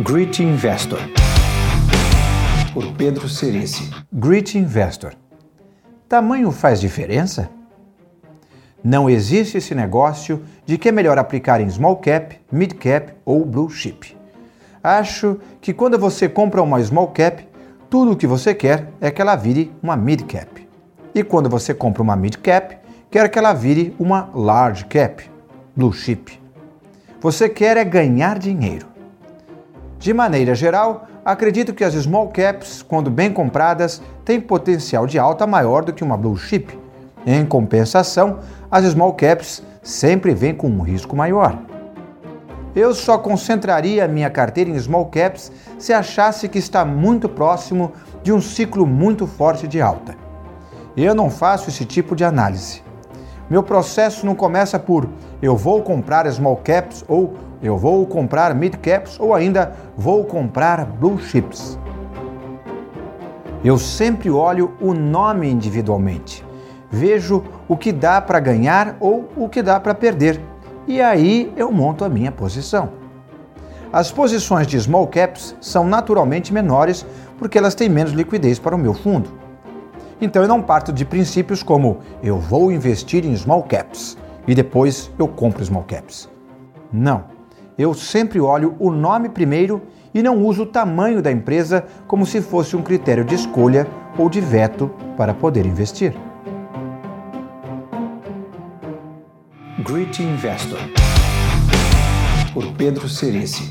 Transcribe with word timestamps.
Great 0.00 0.40
Investor, 0.40 1.00
por 2.72 2.92
Pedro 2.92 3.28
Cerici. 3.28 3.90
Great 4.12 4.56
Investor. 4.56 5.12
Tamanho 6.08 6.52
faz 6.52 6.80
diferença? 6.80 7.50
Não 8.82 9.10
existe 9.10 9.58
esse 9.58 9.74
negócio 9.74 10.44
de 10.64 10.78
que 10.78 10.88
é 10.88 10.92
melhor 10.92 11.18
aplicar 11.18 11.60
em 11.60 11.68
small 11.68 11.96
cap, 11.96 12.40
mid 12.52 12.74
cap 12.74 13.12
ou 13.24 13.44
blue 13.44 13.68
chip. 13.68 14.16
Acho 14.84 15.40
que 15.60 15.72
quando 15.72 15.98
você 15.98 16.28
compra 16.28 16.62
uma 16.62 16.80
small 16.80 17.08
cap, 17.08 17.44
tudo 17.90 18.12
o 18.12 18.16
que 18.16 18.26
você 18.26 18.54
quer 18.54 18.86
é 19.00 19.10
que 19.10 19.20
ela 19.20 19.34
vire 19.34 19.72
uma 19.82 19.96
mid 19.96 20.22
cap. 20.26 20.64
E 21.12 21.24
quando 21.24 21.50
você 21.50 21.74
compra 21.74 22.04
uma 22.04 22.14
mid 22.14 22.36
cap, 22.36 22.78
quer 23.10 23.28
que 23.28 23.36
ela 23.36 23.52
vire 23.52 23.92
uma 23.98 24.30
large 24.32 24.84
cap, 24.84 25.28
blue 25.74 25.92
chip. 25.92 26.40
Você 27.20 27.48
quer 27.48 27.76
é 27.76 27.84
ganhar 27.84 28.38
dinheiro. 28.38 28.87
De 29.98 30.14
maneira 30.14 30.54
geral, 30.54 31.08
acredito 31.24 31.74
que 31.74 31.82
as 31.82 31.94
small 31.94 32.28
caps, 32.28 32.82
quando 32.82 33.10
bem 33.10 33.32
compradas, 33.32 34.00
têm 34.24 34.40
potencial 34.40 35.06
de 35.06 35.18
alta 35.18 35.46
maior 35.46 35.84
do 35.84 35.92
que 35.92 36.04
uma 36.04 36.16
blue 36.16 36.36
chip. 36.36 36.78
Em 37.26 37.44
compensação, 37.44 38.38
as 38.70 38.84
small 38.84 39.12
caps 39.14 39.62
sempre 39.82 40.34
vêm 40.34 40.54
com 40.54 40.68
um 40.68 40.82
risco 40.82 41.16
maior. 41.16 41.58
Eu 42.76 42.94
só 42.94 43.18
concentraria 43.18 44.06
minha 44.06 44.30
carteira 44.30 44.70
em 44.70 44.78
small 44.78 45.06
caps 45.06 45.50
se 45.78 45.92
achasse 45.92 46.48
que 46.48 46.58
está 46.58 46.84
muito 46.84 47.28
próximo 47.28 47.92
de 48.22 48.32
um 48.32 48.40
ciclo 48.40 48.86
muito 48.86 49.26
forte 49.26 49.66
de 49.66 49.80
alta. 49.80 50.14
Eu 50.96 51.12
não 51.12 51.28
faço 51.28 51.70
esse 51.70 51.84
tipo 51.84 52.14
de 52.14 52.24
análise. 52.24 52.82
Meu 53.50 53.62
processo 53.62 54.26
não 54.26 54.34
começa 54.34 54.78
por 54.78 55.08
eu 55.40 55.56
vou 55.56 55.82
comprar 55.82 56.30
small 56.30 56.56
caps 56.56 57.02
ou 57.08 57.34
eu 57.62 57.78
vou 57.78 58.06
comprar 58.06 58.54
mid 58.54 58.76
caps 58.76 59.18
ou 59.18 59.34
ainda 59.34 59.72
vou 59.96 60.24
comprar 60.24 60.84
blue 60.84 61.18
chips. 61.18 61.78
Eu 63.64 63.78
sempre 63.78 64.30
olho 64.30 64.74
o 64.80 64.92
nome 64.92 65.48
individualmente. 65.48 66.44
Vejo 66.90 67.42
o 67.66 67.76
que 67.76 67.90
dá 67.90 68.20
para 68.20 68.38
ganhar 68.38 68.96
ou 69.00 69.28
o 69.34 69.48
que 69.48 69.62
dá 69.62 69.80
para 69.80 69.94
perder. 69.94 70.40
E 70.86 71.00
aí 71.00 71.52
eu 71.56 71.72
monto 71.72 72.04
a 72.04 72.08
minha 72.08 72.30
posição. 72.30 72.90
As 73.90 74.12
posições 74.12 74.66
de 74.66 74.78
small 74.78 75.06
caps 75.06 75.56
são 75.60 75.84
naturalmente 75.84 76.52
menores 76.52 77.06
porque 77.38 77.56
elas 77.56 77.74
têm 77.74 77.88
menos 77.88 78.12
liquidez 78.12 78.58
para 78.58 78.76
o 78.76 78.78
meu 78.78 78.92
fundo. 78.92 79.47
Então 80.20 80.42
eu 80.42 80.48
não 80.48 80.62
parto 80.62 80.92
de 80.92 81.04
princípios 81.04 81.62
como 81.62 81.98
eu 82.22 82.38
vou 82.38 82.72
investir 82.72 83.24
em 83.24 83.36
small 83.36 83.62
caps 83.62 84.16
e 84.46 84.54
depois 84.54 85.10
eu 85.18 85.28
compro 85.28 85.64
small 85.64 85.84
caps. 85.84 86.28
Não 86.92 87.38
eu 87.78 87.94
sempre 87.94 88.40
olho 88.40 88.74
o 88.80 88.90
nome 88.90 89.28
primeiro 89.28 89.80
e 90.12 90.20
não 90.20 90.44
uso 90.44 90.64
o 90.64 90.66
tamanho 90.66 91.22
da 91.22 91.30
empresa 91.30 91.86
como 92.08 92.26
se 92.26 92.42
fosse 92.42 92.74
um 92.74 92.82
critério 92.82 93.24
de 93.24 93.36
escolha 93.36 93.86
ou 94.18 94.28
de 94.28 94.40
veto 94.40 94.90
para 95.16 95.32
poder 95.32 95.64
investir. 95.64 96.12
Great 99.78 100.20
Investor 100.20 100.80
por 102.52 102.72
Pedro 102.72 103.08
Cerici. 103.08 103.70